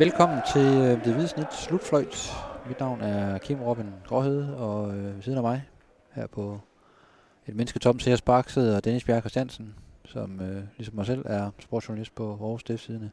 [0.00, 2.32] Velkommen til øh, Det Hvide Snit Slutfløjt.
[2.68, 5.64] Mit navn er Kim Robin Gråhede, og øh, ved siden af mig,
[6.12, 6.58] her på et
[7.46, 12.14] menneske mennesketom her Park, sidder Dennis Bjerg Christiansen, som øh, ligesom mig selv er sportsjournalist
[12.14, 13.10] på Aarhus Stifttidene.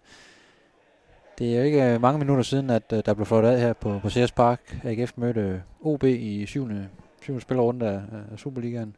[1.39, 3.73] Det er jo ikke øh, mange minutter siden, at øh, der blev flot af her
[3.73, 4.79] på, på Sears Park.
[4.83, 6.89] AGF mødte OB i syvende,
[7.21, 8.95] syvende spillerunde af, af Superligaen.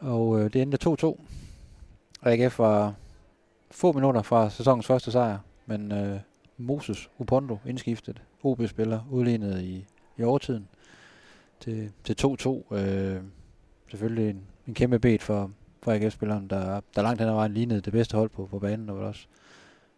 [0.00, 1.20] Og øh, det endte 2-2.
[2.22, 2.94] AGF var
[3.70, 6.18] få minutter fra sæsonens første sejr, men øh,
[6.56, 8.22] Moses Opondo indskiftet.
[8.42, 9.86] OB-spiller udlignet i,
[10.18, 10.68] i overtiden
[11.60, 12.16] til, til
[12.70, 12.74] 2-2.
[12.74, 13.20] Øh,
[13.88, 15.50] selvfølgelig en, en kæmpe bed for,
[15.82, 18.90] for AGF-spilleren, der, der langt hen ad vejen lignede det bedste hold på, på banen,
[18.90, 19.26] og også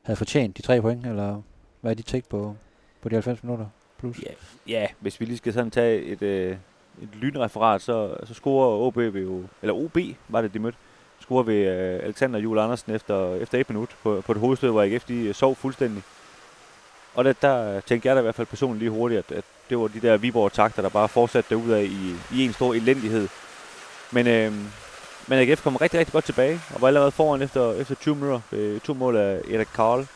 [0.03, 1.43] havde fortjent de tre point, eller
[1.81, 2.57] hvad er de tænkt på,
[3.03, 3.67] på de 90 minutter
[3.98, 4.23] plus?
[4.23, 4.33] Ja,
[4.69, 6.57] ja, hvis vi lige skal sådan tage et, øh,
[7.03, 9.98] et lynreferat, så, så scorer OB jo, eller OB
[10.29, 10.79] var det, de mødte,
[11.21, 14.83] scorer ved øh, Alexander Jule Andersen efter, efter et minut på, på et hovedstød, hvor
[14.83, 16.03] AGF de sov fuldstændig.
[17.15, 19.79] Og der, der tænkte jeg da i hvert fald personligt lige hurtigt, at, at det
[19.79, 23.29] var de der Viborg-takter, der bare fortsatte derudad i, i en stor elendighed.
[24.11, 24.53] Men, øh,
[25.27, 28.41] men AGF kom rigtig, rigtig godt tilbage, og var allerede foran efter, efter 20 minutter.
[28.53, 30.06] Øh, to mål af Erik Karl.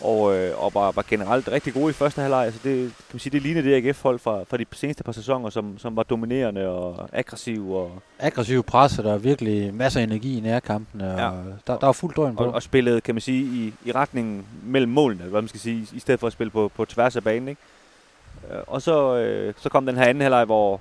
[0.00, 2.44] Og, øh, og var, var generelt rigtig gode i første halvleg.
[2.44, 5.50] Altså det, kan man sige, det lignede det AGF-hold fra, fra de seneste par sæsoner,
[5.50, 7.72] som, som var dominerende og aggressiv.
[7.72, 11.24] Og, Aggressiv pres, og der er virkelig masser af energi i nærkampene, og Ja.
[11.66, 12.44] der, der var fuld drøn på.
[12.44, 15.86] og, og spillede, kan man sige, i, i retningen mellem målene, hvad man skal sige,
[15.92, 17.48] i stedet for at spille på, på tværs af banen.
[17.48, 17.60] Ikke?
[18.52, 20.80] Øh, Og så, øh, så kom den her anden halvleg, hvor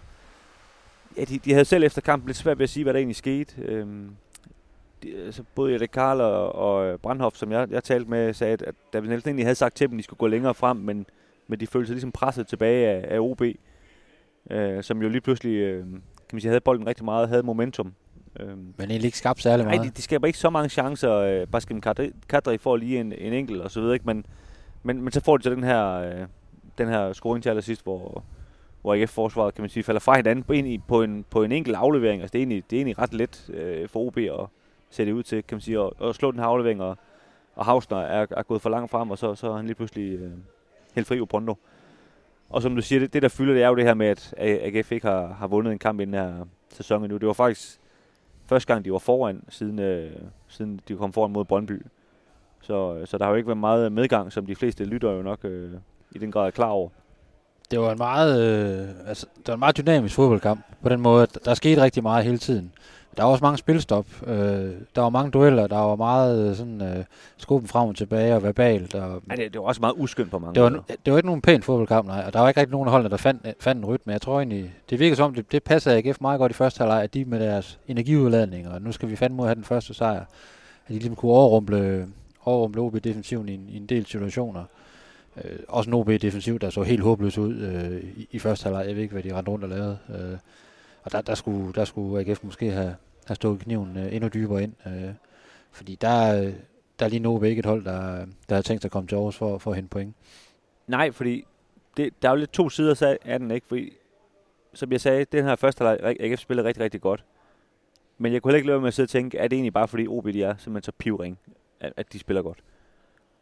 [1.17, 3.15] ja, de, de havde selv efter kampen lidt svært ved at sige, hvad der egentlig
[3.15, 3.53] skete.
[3.61, 4.09] Øhm,
[5.11, 8.61] de, altså både Erik Karl og, og Brandhoff, som jeg, jeg talte med, sagde, at,
[8.61, 11.05] at David Nielsen egentlig havde sagt til dem, at de skulle gå længere frem, men,
[11.47, 13.41] men de følte sig ligesom presset tilbage af, af OB,
[14.51, 15.83] øh, som jo lige pludselig øh,
[16.29, 17.93] kan man sige, havde bolden rigtig meget, havde momentum.
[18.39, 19.89] Øhm, Men egentlig ikke skabt særlig Nej, meget.
[19.91, 21.13] de, de skaber ikke så mange chancer.
[21.13, 24.05] Øh, Baskim Kadri, Kadri får lige en, en enkelt og så videre, ikke?
[24.05, 24.25] Men,
[24.83, 26.27] men, men så får de så den her, øh,
[26.77, 28.23] den her scoring til allersidst, hvor,
[28.81, 31.75] hvor AGF-forsvaret, kan man sige, falder fra hinanden på en, på en, på en enkelt
[31.75, 32.21] aflevering.
[32.21, 34.45] Altså, det er egentlig, det er egentlig ret let øh, for OB at
[34.89, 36.97] ser det ud til, kan man sige, at, slå den her aflevering, og,
[37.55, 40.19] og Hausner er, er gået for langt frem, og så, så er han lige pludselig
[40.19, 40.31] øh,
[40.95, 41.57] helt fri Opondo.
[42.49, 44.33] Og som du siger, det, det der fylder, det er jo det her med, at
[44.37, 47.17] AGF ikke har, har vundet en kamp i den her sæson endnu.
[47.17, 47.79] Det var faktisk
[48.45, 50.11] første gang, de var foran, siden, øh,
[50.47, 51.85] siden de kom foran mod Brøndby.
[52.61, 55.39] Så, så der har jo ikke været meget medgang, som de fleste lytter jo nok
[55.45, 55.71] øh,
[56.11, 56.89] i den grad er klar over.
[57.71, 61.23] Det var en meget, øh, altså, det var en meget dynamisk fodboldkamp på den måde,
[61.23, 62.71] at der skete rigtig meget hele tiden.
[63.17, 64.05] Der var også mange spilstop.
[64.27, 65.67] Øh, der var mange dueller.
[65.67, 67.03] Der var meget øh, sådan øh,
[67.37, 68.95] skubben frem og tilbage og verbalt.
[68.95, 70.81] Og, Ja, det, det var også meget uskyndt på mange det, var, måder.
[71.05, 72.23] det var ikke nogen pæn fodboldkamp, nej.
[72.25, 74.13] Og der var ikke rigtig nogen af holdene, der fandt, fandt en rytme.
[74.13, 76.77] Jeg tror egentlig, det virker som om, det, det passede AGF meget godt i første
[76.79, 79.93] halvleg, at de med deres energiudladning, og nu skal vi fandme ud have den første
[79.93, 80.27] sejr, at
[80.87, 82.07] de ligesom kunne overrumple,
[82.45, 84.63] overrumple OB-defensiven i, en- i en del situationer.
[85.43, 88.85] Øh, også en OB-defensiv, der så helt håbløs ud øh, i, i første halvleg.
[88.87, 89.97] Jeg ved ikke, hvad de rendte rundt og lavede.
[90.09, 90.37] Øh,
[91.03, 92.95] og der, der, skulle, der skulle AGF måske have,
[93.27, 94.73] har stået kniven øh, endnu dybere ind.
[94.87, 95.13] Øh,
[95.71, 96.53] fordi der, øh,
[96.99, 99.15] der er lige nu ikke et hold, der, der har tænkt sig at komme til
[99.15, 100.15] Aarhus for, for at hente point.
[100.87, 101.45] Nej, fordi
[101.97, 103.67] det, der er jo lidt to sider af den, ikke?
[103.67, 103.93] Fordi,
[104.73, 107.23] som jeg sagde, den her første halvleg, AGF spillede rigtig, rigtig godt.
[108.17, 109.87] Men jeg kunne heller ikke lade med at sidde og tænke, er det egentlig bare
[109.87, 111.39] fordi OB de er simpelthen så pivring,
[111.79, 112.59] at, at de spiller godt?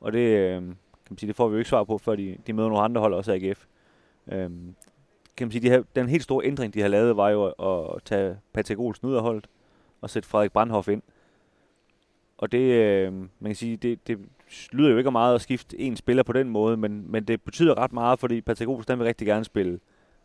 [0.02, 0.62] Og det, øh,
[1.06, 2.84] kan man sige, det får vi jo ikke svar på, før de, de møder nogle
[2.84, 3.66] andre hold, også AGF.
[4.28, 4.76] Øhm,
[5.38, 7.96] kan man sige, de her, den helt store ændring, de har lavet, var jo at,
[7.96, 9.48] at tage Patrick Olsen ud af holdet,
[10.04, 11.02] at sætte Frederik Brandhoff ind.
[12.38, 14.20] Og det, øh, man kan sige, det, det
[14.72, 17.78] lyder jo ikke meget at skifte en spiller på den måde, men, men det betyder
[17.78, 19.80] ret meget, fordi Patrick Olsen, vil rigtig gerne spille,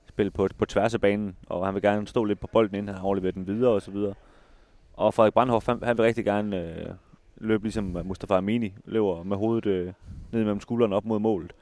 [0.08, 2.94] spille på, på tværs af banen, og han vil gerne stå lidt på bolden, inden
[2.94, 4.14] han afleverer den videre og så videre.
[4.94, 6.86] Og Frederik Brandhoff, han, han vil rigtig gerne øh,
[7.36, 9.86] løbe ligesom Mustafa Amini løber med hovedet øh,
[10.32, 11.52] ned mellem skuldrene op mod målet.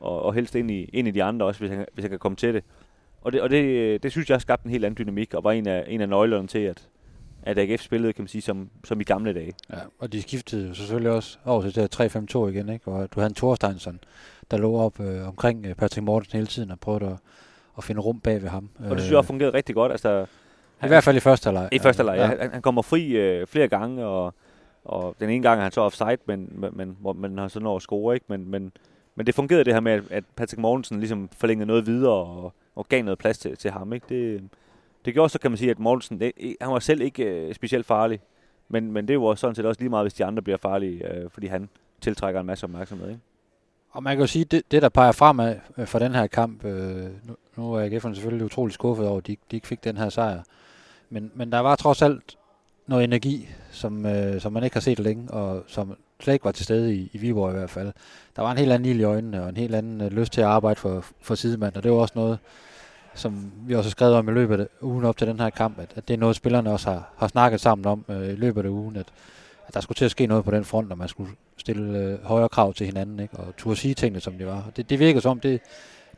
[0.00, 2.18] Og, og helst ind i, ind i de andre også, hvis han, hvis han kan
[2.18, 2.64] komme til det.
[3.20, 5.44] Og det, og det, øh, det synes jeg har skabt en helt anden dynamik, og
[5.44, 6.88] var en af, en af nøglerne til, at,
[7.42, 9.52] at AGF spillede, kan man sige, som, som i gamle dage.
[9.72, 12.90] Ja, og de skiftede jo selvfølgelig også over til det her 3-5-2 igen, ikke?
[12.90, 14.00] Og du havde en Thorsteinsson,
[14.50, 17.16] der lå op øh, omkring øh, Patrick Mortensen hele tiden og prøvede at,
[17.78, 18.70] at finde rum bag ved ham.
[18.78, 19.92] Og det synes jeg også fungerede rigtig godt.
[19.92, 20.26] Altså,
[20.84, 21.68] I hvert fald i første halvleg.
[21.72, 22.26] I første halvleg, ja.
[22.42, 24.34] Han, han kommer fri øh, flere gange, og,
[24.84, 27.60] og den ene gang er han så offside, men, men, men hvor man har så
[27.60, 28.26] når at score, ikke?
[28.28, 28.72] Men, men,
[29.14, 32.52] men det fungerede det her med, at, at Patrick Mortensen ligesom forlængede noget videre og,
[32.76, 34.06] og gav noget plads til, til ham, ikke?
[34.08, 34.48] Det,
[35.08, 37.86] det gjorde så, kan man sige, at Mortensen, det, han var selv ikke øh, specielt
[37.86, 38.20] farlig,
[38.68, 41.30] men, men det var sådan set også lige meget, hvis de andre bliver farlige, øh,
[41.30, 41.68] fordi han
[42.00, 43.20] tiltrækker en masse opmærksomhed, ikke?
[43.90, 46.64] Og man kan jo sige, det, det der peger fremad øh, for den her kamp,
[46.64, 49.96] øh, nu, nu er AGF'erne selvfølgelig utrolig skuffet over, at de, de ikke fik den
[49.96, 50.42] her sejr.
[51.10, 52.36] Men, men der var trods alt
[52.86, 56.52] noget energi, som, øh, som man ikke har set længe, og som slet ikke var
[56.52, 57.92] til stede i, i Viborg i hvert fald.
[58.36, 60.40] Der var en helt anden ild i øjnene, og en helt anden øh, lyst til
[60.40, 62.38] at arbejde for, for sidemand, og det var også noget,
[63.18, 65.78] som vi også har skrevet om i løbet af ugen op til den her kamp,
[65.78, 68.64] at, at det er noget, spillerne også har, har snakket sammen om øh, i løbet
[68.64, 69.06] af ugen, at,
[69.66, 72.24] at der skulle til at ske noget på den front, og man skulle stille øh,
[72.24, 73.36] højere krav til hinanden, ikke?
[73.36, 74.62] og turde sige tingene, som det var.
[74.66, 75.60] Og det, det virker som, det,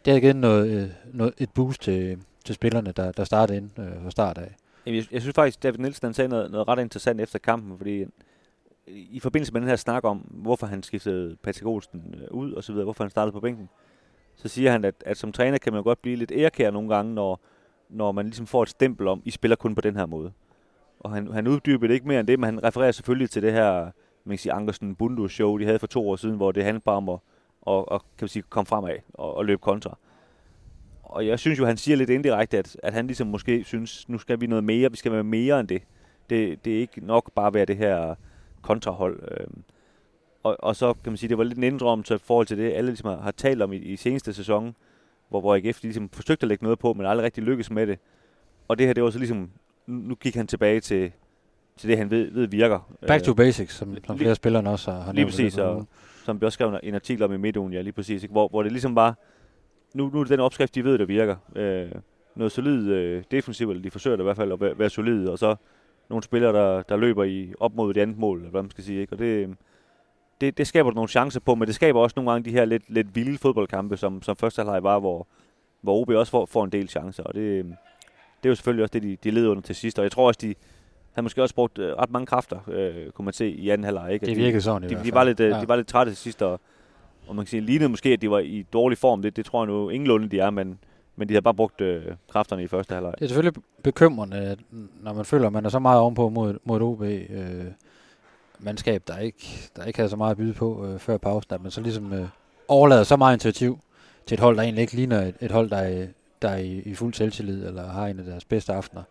[0.04, 3.70] det har givet noget, øh, noget, et boost til, til spillerne, der, der startede ind
[3.78, 4.54] øh, fra start af.
[4.86, 8.06] Jeg, jeg synes faktisk, David Nielsen sagde noget, noget ret interessant efter kampen, fordi øh,
[8.86, 12.64] i forbindelse med den her snak om, hvorfor han skiftede Patrick Olsen øh, ud og
[12.64, 13.68] så videre, hvorfor han startede på bænken,
[14.36, 17.14] så siger han, at, at som træner kan man godt blive lidt ærekær nogle gange,
[17.14, 17.40] når,
[17.88, 20.32] når man ligesom får et stempel om, I spiller kun på den her måde.
[21.00, 23.52] Og han, han uddyber det ikke mere end det, men han refererer selvfølgelig til det
[23.52, 23.84] her,
[24.24, 26.82] man kan sige, Ankersen Bundu show, de havde for to år siden, hvor det handlede
[26.84, 27.18] bare om at,
[27.62, 29.98] og, og kan man sige, komme fremad og, og løbe kontra.
[31.02, 34.18] Og jeg synes jo, han siger lidt indirekte, at, at han ligesom måske synes, nu
[34.18, 35.82] skal vi noget mere, vi skal være mere end det.
[36.30, 38.14] Det, det er ikke nok bare at være det her
[38.62, 39.22] kontrahold.
[39.30, 39.46] Øh.
[40.42, 42.72] Og, og så kan man sige, det var lidt en indrømmelse i forhold til det,
[42.72, 44.74] alle ligesom har, har talt om i, i seneste sæson,
[45.28, 47.98] hvor, hvor AGF ligesom forsøgte at lægge noget på, men aldrig rigtig lykkedes med det.
[48.68, 49.50] Og det her, det var så ligesom,
[49.86, 51.12] nu gik han tilbage til,
[51.76, 52.92] til det, han ved, ved virker.
[53.06, 55.86] Back to basics, som, som flere spillere også har, har Lige præcis, og,
[56.24, 58.32] som vi også skrev en artikel om i midtugen, ja, lige præcis, ikke?
[58.32, 59.18] Hvor, hvor det ligesom var,
[59.94, 61.36] nu, nu er det den opskrift, de ved, der virker.
[61.56, 61.90] Øh,
[62.34, 65.30] noget solid øh, defensivt, eller de forsøger det i hvert fald at være, være solide,
[65.32, 65.56] og så
[66.08, 68.84] nogle spillere, der, der løber i op mod det andet mål, eller hvad man skal
[68.84, 69.00] sige.
[69.00, 69.12] Ikke?
[69.12, 69.56] Og det,
[70.40, 72.82] det, det skaber nogle chancer på, men det skaber også nogle gange de her lidt,
[72.88, 75.26] lidt vilde fodboldkampe, som, som første halvleg var, hvor,
[75.80, 77.22] hvor OB også får, får en del chancer.
[77.22, 77.64] Og det,
[78.42, 79.98] det er jo selvfølgelig også det, de, de leder under til sidst.
[79.98, 80.54] Og jeg tror også, de
[81.12, 84.12] har måske også brugt øh, ret mange kræfter, øh, kunne man se i anden halvleg.
[84.12, 84.26] Ikke?
[84.26, 85.60] Det virkede sådan de, i de, de, var lidt, øh, ja.
[85.60, 86.60] de var lidt trætte til sidst, og,
[87.26, 89.22] og man kan sige, lignede måske, at de var i dårlig form.
[89.22, 90.78] Det, det tror jeg nu ingenlunde, de er, men,
[91.16, 93.14] men de har bare brugt øh, kræfterne i første halvleg.
[93.18, 94.56] Det er selvfølgelig bekymrende,
[95.02, 97.02] når man føler, at man er så meget ovenpå mod, mod OB.
[97.02, 97.64] Øh,
[98.62, 101.62] mandskab, der ikke, der ikke havde så meget at byde på øh, før pausen, at
[101.62, 102.28] man så ligesom øh,
[102.68, 103.78] overlader så meget initiativ
[104.26, 106.06] til et hold, der egentlig ikke ligner et, et hold, der er,
[106.42, 109.02] der er i, i fuld selvtillid, eller har en af deres bedste aftener.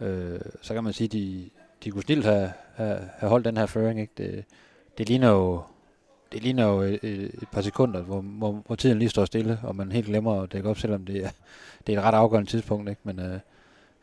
[0.00, 1.50] Øh, så kan man sige, de,
[1.84, 4.00] de kunne stilt have, have, have holdt den her føring.
[4.00, 4.12] Ikke?
[4.16, 4.44] Det,
[4.98, 5.62] det ligner jo
[6.32, 9.76] det ligner jo et, et par sekunder, hvor, hvor, hvor tiden lige står stille, og
[9.76, 11.30] man helt glemmer at dække op, selvom det er,
[11.86, 12.90] det er et ret afgørende tidspunkt.
[12.90, 13.00] Ikke?
[13.04, 13.38] Men øh,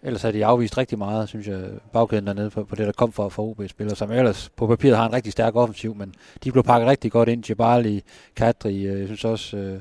[0.04, 1.64] ellers har de afvist rigtig meget, synes jeg,
[1.94, 5.06] bagkæden dernede på, på det, der kom fra, fra OB-spillere, som ellers på papiret har
[5.06, 6.14] en rigtig stærk offensiv, men
[6.44, 7.50] de blev pakket rigtig godt ind.
[7.50, 8.04] Jabali,
[8.36, 9.80] Kadri, øh, jeg synes også, øh,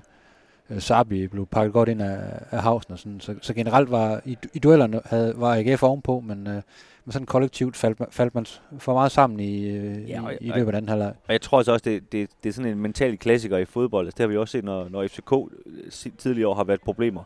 [0.71, 2.19] øh, Sabi blev pakket godt ind af,
[2.51, 3.21] af Hausen og sådan.
[3.21, 6.63] Så, så generelt var i, i duellerne havde, var AGF ovenpå, men, øh,
[7.05, 8.47] men sådan kollektivt faldt, faldt man
[8.79, 11.15] for meget sammen i, øh, ja, og, i, i løbet af den halvleg.
[11.27, 14.07] Og jeg tror også, det, det, det er sådan en mental klassiker i fodbold.
[14.07, 17.23] Altså, det har vi også set, når, når FCK øh, tidligere år har været problemer.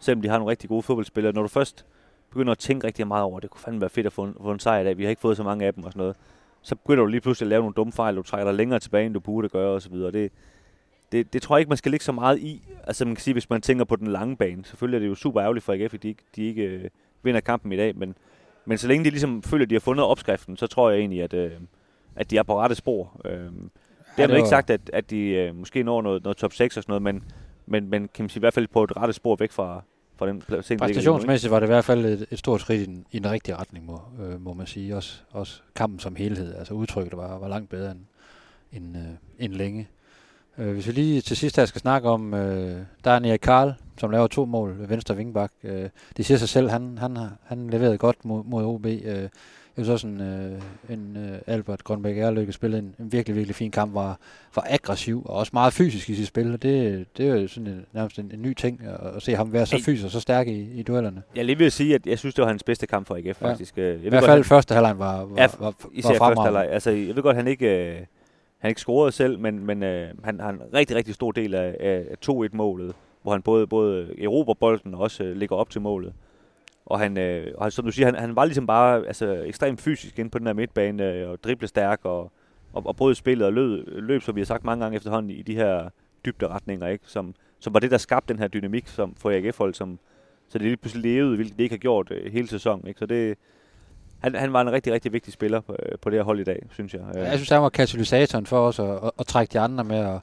[0.00, 1.32] Selvom de har nogle rigtig gode fodboldspillere.
[1.32, 1.84] Når du først
[2.34, 4.52] begynder at tænke rigtig meget over, det kunne fandme være fedt at få en, få
[4.52, 6.16] en sejr i dag, vi har ikke fået så mange af dem og sådan noget,
[6.62, 9.06] så begynder du lige pludselig at lave nogle dumme fejl, du trækker dig længere tilbage,
[9.06, 10.10] end du burde gøre og så videre.
[10.10, 10.32] Det,
[11.12, 12.62] det, det tror jeg ikke, man skal ligge så meget i.
[12.84, 15.14] Altså man kan sige, hvis man tænker på den lange bane, selvfølgelig er det jo
[15.14, 16.90] super ærgerligt for AGF, at de ikke, de ikke øh,
[17.22, 18.14] vinder kampen i dag, men,
[18.64, 21.22] men så længe de ligesom føler, at de har fundet opskriften, så tror jeg egentlig,
[21.22, 21.52] at, øh,
[22.16, 23.20] at de er på rette spor.
[23.24, 23.50] Øh,
[24.16, 26.82] det har ikke sagt, at, at de øh, måske når noget, noget top 6 og
[26.82, 27.24] sådan noget, men,
[27.66, 29.82] men, men kan man sige, i hvert fald på et rette spor væk fra,
[30.24, 30.80] fra den placering.
[30.80, 33.56] Præstationsmæssigt var det i hvert fald et, et stort skridt i den, i den rigtige
[33.56, 34.96] retning, må, øh, må man sige.
[34.96, 38.00] Også, også kampen som helhed, altså udtrykket var, var langt bedre end,
[38.72, 39.02] end, øh,
[39.38, 39.88] end længe.
[40.58, 43.74] Øh, hvis vi lige til sidst her skal snakke om, øh, der er Nia Karl,
[43.98, 45.52] som laver to mål ved venstre vingbak.
[45.64, 48.86] Øh, det siger sig selv, han, han, han leverede godt mod, mod OB.
[48.86, 49.28] Øh,
[49.76, 53.54] jeg synes også, en, øh, en øh, Albert Grønbæk Erløkke spillede en, en virkelig, virkelig
[53.54, 54.18] fin kamp, var,
[54.54, 56.52] var aggressiv og også meget fysisk i sit spil.
[56.52, 59.36] Og det, det er jo sådan en, nærmest en, en ny ting at, at se
[59.36, 61.22] ham være så fysisk og så stærk i, i duellerne.
[61.36, 63.78] Jeg lige vil sige, at jeg synes, det var hans bedste kamp for AGF, faktisk.
[63.78, 63.82] Ja.
[63.82, 66.68] Jeg I hvert fald han, første halvleg var, var, ja, var, var første halvleg.
[66.70, 67.90] Altså, jeg ved godt, han ikke...
[67.90, 68.00] Øh,
[68.58, 71.76] han ikke scorede selv, men, men øh, han har en rigtig, rigtig stor del af,
[71.80, 76.12] af 2-1-målet, hvor han både, både erobrer bolden og også øh, ligger op til målet.
[76.86, 80.18] Og han, øh, og som du siger, han, han var ligesom bare altså, ekstremt fysisk
[80.18, 82.32] inde på den her midtbane, øh, og drible stærk, og,
[82.72, 85.42] og, og brød spillet og løb, løb, som vi har sagt mange gange efterhånden, i
[85.42, 85.88] de her
[86.24, 87.04] dybde retninger, ikke?
[87.06, 89.98] Som, som var det, der skabte den her dynamik som for AGF-hold, som,
[90.48, 92.88] så det lige pludselig levede, hvilket det ikke har gjort øh, hele sæsonen.
[92.88, 92.98] Ikke?
[92.98, 93.38] Så det,
[94.20, 96.44] han, han var en rigtig, rigtig vigtig spiller på, øh, på det her hold i
[96.44, 97.02] dag, synes jeg.
[97.14, 100.04] Ja, jeg synes, han var katalysatoren for os at, at, at trække de andre med,
[100.04, 100.20] og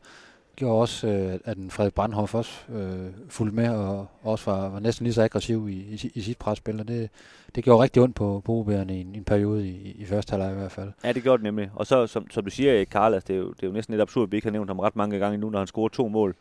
[0.55, 4.79] gjorde også, øh, at den Frederik Brandhoff også øh, fulgte med, og også var, var
[4.79, 7.10] næsten lige så aggressiv i, i, i sit presspil, og det,
[7.55, 10.55] det gjorde rigtig ondt på, på i en, en periode i, i første halvleg i
[10.55, 10.91] hvert fald.
[11.03, 11.72] Ja, det gjorde det nemlig.
[11.75, 14.01] Og så, som, som du siger, Karl, det, er jo, det er jo næsten lidt
[14.01, 16.08] absurd, at vi ikke har nævnt ham ret mange gange nu, når han scorede to
[16.08, 16.36] mål.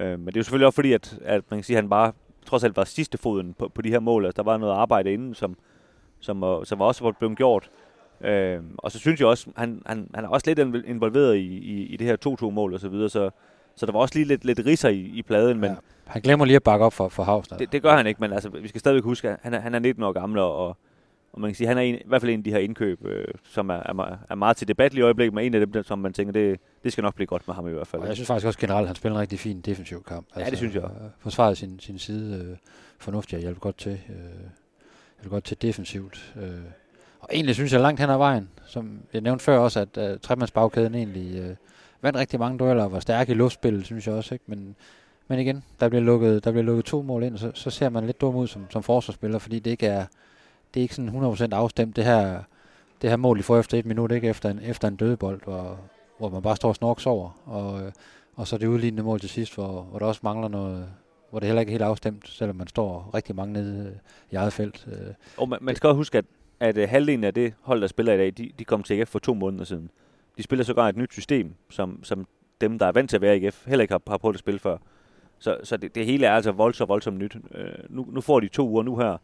[0.00, 1.90] Øh, men det er jo selvfølgelig også fordi, at, at man kan sige, at han
[1.90, 2.12] bare
[2.46, 4.24] trods alt var sidste foden på, på de her mål.
[4.24, 5.56] Altså, der var noget arbejde inden, som,
[6.20, 7.70] som, øh, som også var blevet gjort.
[8.24, 11.86] Øh, og så synes jeg også, han, han, han er også lidt involveret i, i,
[11.86, 13.30] i det her 2-2-mål og så videre, så,
[13.76, 15.60] så der var også lige lidt, lidt risser i, i pladen.
[15.60, 15.76] Men ja.
[16.06, 17.58] Han glemmer lige at bakke op for, for Havsner.
[17.58, 19.74] Det, det gør han ikke, men altså, vi skal stadigvæk huske, at han er, han
[19.74, 20.76] er 19 år gammel, og,
[21.32, 23.04] og man kan sige, han er en, i hvert fald en af de her indkøb,
[23.04, 25.98] øh, som er, er, er meget til debat i øjeblikket, men en af dem, som
[25.98, 28.02] man tænker, det, det skal nok blive godt med ham i hvert fald.
[28.02, 30.26] Og jeg synes faktisk også generelt, at han spiller en rigtig fin defensiv kamp.
[30.26, 30.84] Altså, ja, det altså, synes jeg.
[30.84, 32.56] Øh, forsvaret sin, sin side øh,
[32.98, 34.16] fornuftigt og hjælper godt til, øh,
[35.20, 36.34] hjælper godt til defensivt.
[36.42, 36.50] Øh.
[37.20, 40.12] Og egentlig synes jeg langt hen ad vejen, som jeg nævnte før også, at øh,
[40.12, 41.56] uh, tremandsbagkæden egentlig øh,
[42.02, 44.34] vandt rigtig mange dueller og var stærk i luftspillet, synes jeg også.
[44.34, 44.44] Ikke?
[44.46, 44.76] Men,
[45.28, 47.88] men igen, der bliver lukket, der bliver lukket to mål ind, og så, så ser
[47.88, 50.06] man lidt dum ud som, som forsvarsspiller, fordi det ikke er,
[50.74, 52.42] det er ikke sådan 100% afstemt, det her,
[53.02, 55.78] det her mål, de får efter et minut, ikke efter en, efter en dødebold, hvor,
[56.18, 57.92] hvor man bare står og snorks over, og, øh,
[58.36, 60.88] og så det udlignende mål til sidst, hvor, hvor der også mangler noget,
[61.30, 63.96] hvor det heller ikke er helt afstemt, selvom man står rigtig mange nede øh,
[64.30, 64.86] i eget felt.
[65.36, 66.24] Og man, man skal også huske, at,
[66.60, 69.08] at uh, halvdelen af det hold, der spiller i dag, de, de kom til AGF
[69.08, 69.90] for to måneder siden.
[70.36, 72.26] De spiller sågar et nyt system, som, som
[72.60, 74.40] dem, der er vant til at være i AGF, heller ikke har, har prøvet at
[74.40, 74.78] spille før.
[75.38, 77.34] Så, så det, det hele er altså voldsomt, voldsomt nyt.
[77.34, 79.16] Uh, nu, nu får de to uger nu her,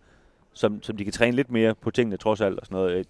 [0.53, 2.99] som, som de kan træne lidt mere på tingene trods alt og sådan noget.
[2.99, 3.05] Øh,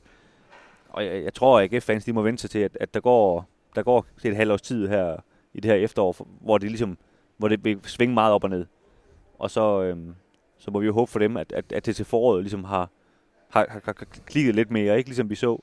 [0.89, 3.49] og jeg, jeg tror, at AGF-fans de må vente sig til, at, at der går
[3.77, 5.17] der går til et halvt års tid her
[5.55, 6.99] i det her efterår, hvor det ligesom
[7.37, 8.67] hvor det vil svinge meget op og ned.
[9.39, 10.15] Og så, øhm,
[10.59, 12.91] så må vi jo håbe for dem, at, at, at det til foråret ligesom har,
[13.55, 13.93] har, har, har
[14.27, 15.63] klikket lidt mere, ikke ligesom vi så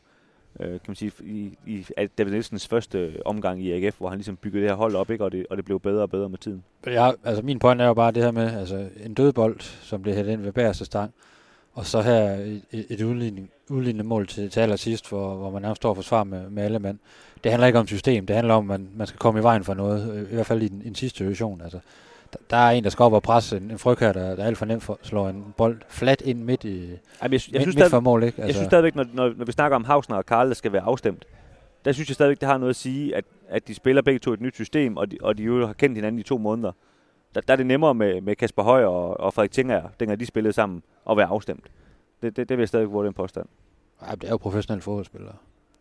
[0.60, 1.86] øh, kan man sige, i, i
[2.17, 5.24] David Nielsens første omgang i AGF, hvor han ligesom byggede det her hold op, ikke?
[5.24, 6.63] Og, det, og det blev bedre og bedre med tiden.
[6.86, 10.15] Ja, altså min point er jo bare det her med, altså en dødbold, som bliver
[10.15, 11.13] hældt ind ved bagerste stang,
[11.74, 12.21] og så her
[12.71, 16.50] et, et udlignende mål til, til allersidst, hvor, hvor man nærmest står og forsvarer med,
[16.50, 17.00] med alle mand.
[17.43, 19.63] Det handler ikke om system, det handler om, at man, man skal komme i vejen
[19.63, 21.62] for noget, øh, i hvert fald i den, i den sidste situation.
[21.62, 21.79] Altså,
[22.50, 24.48] der, er en, der skal op og presse en, en fryg her, der, der er
[24.48, 27.42] alt for nemt for, slår en bold flat ind midt, i, Jamen, jeg, jeg midt,
[27.62, 28.24] synes midt for mål.
[28.24, 28.36] Ikke?
[28.36, 28.48] Altså.
[28.48, 30.82] Jeg synes stadigvæk, når, når, når vi snakker om Hausner og Karl, der skal være
[30.82, 31.26] afstemt,
[31.86, 34.34] der synes jeg stadigvæk, det har noget at sige, at, at de spiller begge to
[34.34, 36.72] et nyt system, og de, og de jo har kendt hinanden i to måneder.
[37.36, 40.26] Der, der er det nemmere med, med Kasper Høj og, og Frederik Tinger, dengang de
[40.26, 41.66] spillede sammen, at være afstemt.
[42.22, 43.46] Det, det, det vil jeg stadig våge den påstand.
[44.08, 45.34] Ja, det er jo professionelle fodboldspillere.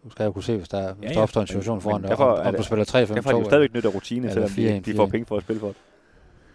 [0.04, 2.16] Du skal jo kunne se, hvis der, hvis ja, der opstår en situation foran dig,
[2.16, 4.50] om, om du spiller 3 5 Derfor har de jo stadigvæk nyt af rutine, selvom
[4.50, 5.76] 4, de, de får penge for at spille for det.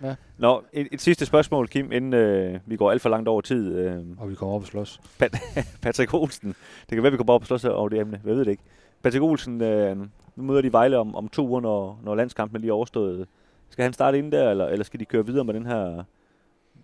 [0.04, 0.16] Ja.
[0.38, 3.76] Nå, et, et sidste spørgsmål, Kim, inden øh, vi går alt for langt over tid.
[3.76, 5.02] Øh, og vi kommer op og slås.
[5.20, 5.38] Pat,
[5.82, 6.50] Patrick Olsen.
[6.90, 8.22] Det kan være, vi kommer op og slås over det emne.
[8.26, 8.64] Jeg ved det ikke.
[9.04, 9.98] Patrick Olsen, øh,
[10.36, 13.28] nu møder de Vejle om, om to uger, når, når landskampen er lige overstået.
[13.70, 16.04] Skal han starte ind der, eller, eller skal de køre videre med den her,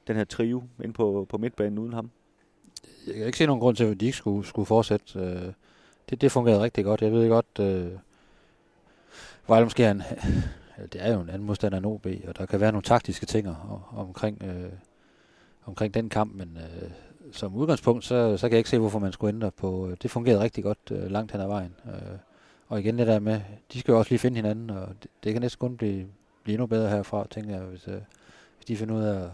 [0.07, 2.11] den her trio ind på, på midtbanen uden ham?
[3.07, 5.19] jeg kan ikke se nogen grund til, at de ikke skulle, skulle fortsætte.
[5.19, 5.53] Øh,
[6.09, 7.01] det, det fungerede rigtig godt.
[7.01, 7.91] Jeg ved godt, øh,
[9.47, 10.03] Vejle måske er en,
[10.93, 13.47] det er jo en anden modstander end OB, og der kan være nogle taktiske ting
[13.95, 14.71] omkring, øh,
[15.65, 16.89] omkring den kamp, men øh,
[17.31, 19.87] som udgangspunkt, så, så kan jeg ikke se, hvorfor man skulle ændre på.
[19.87, 21.75] Øh, det fungerede rigtig godt øh, langt hen ad vejen.
[21.85, 22.17] Øh,
[22.67, 23.41] og igen det der med,
[23.73, 26.07] de skal jo også lige finde hinanden, og det, det kan næsten kun blive,
[26.43, 28.01] blive endnu bedre herfra, tænker jeg, hvis, øh,
[28.57, 29.29] hvis de finder ud af at,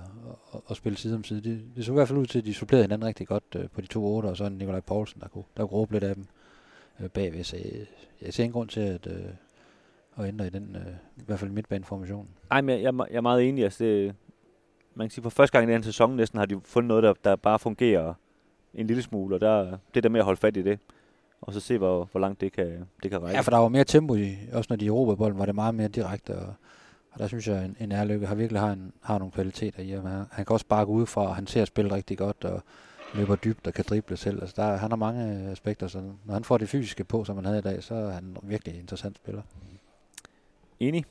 [0.54, 1.42] at, at spille side om side.
[1.42, 3.70] Det, det så i hvert fald ud til, at de supplerede hinanden rigtig godt øh,
[3.70, 6.16] på de to otte, og så Nikolaj Poulsen, der kunne, der kunne råbe lidt af
[6.16, 6.26] dem
[7.00, 7.44] øh, bagved.
[7.44, 7.86] Så jeg,
[8.22, 9.26] jeg ser ingen grund til at, øh,
[10.18, 12.28] at ændre i den, øh, i hvert fald midtbaneformation.
[12.50, 13.64] Nej, men jeg, jeg, jeg er meget enig.
[13.64, 14.16] Altså det,
[14.96, 17.14] man kan sige, for første gang i den sæson næsten har de fundet noget, der,
[17.24, 18.14] der bare fungerer
[18.74, 20.80] en lille smule, og der, det der med at holde fat i det,
[21.42, 23.36] og så se, hvor, hvor langt det kan, det kan række.
[23.36, 25.76] Ja, for der var mere tempo i, også når de erobrede bolden, var det meget
[25.76, 26.54] mere direkte, og
[27.18, 29.90] og der synes jeg, en, en ærlykke har virkelig har, en, har nogle kvaliteter i.
[29.90, 32.62] Han, han kan også sparke udefra, og han ser spille rigtig godt, og
[33.14, 34.42] løber dybt og kan drible selv.
[34.42, 37.46] Altså der, han har mange aspekter, så når han får det fysiske på, som han
[37.46, 39.42] havde i dag, så er han virkelig en interessant spiller.
[40.80, 41.06] Enig.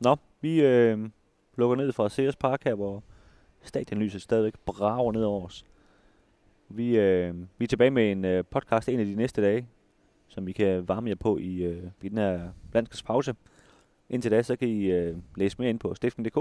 [0.00, 1.10] Nå, vi øh,
[1.56, 3.02] lukker ned fra Sears Park her, hvor
[3.62, 5.64] stadionlyset stadigvæk brager ned over os.
[6.68, 9.68] Vi, øh, vi er tilbage med en øh, podcast en af de næste dage,
[10.28, 13.34] som vi kan varme jer på i, øh, i den her landskabspause.
[14.10, 16.38] Indtil da, så kan I øh, læse mere ind på stiften.dk,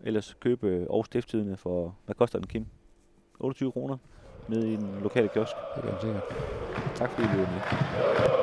[0.00, 2.66] ellers købe øh, Aarhus Stifttidene for, hvad koster den, Kim?
[3.40, 3.96] 28 kroner
[4.48, 5.52] nede i den lokale kiosk.
[5.76, 6.22] Det er sikkert.
[6.94, 8.41] Tak fordi I lyttede med.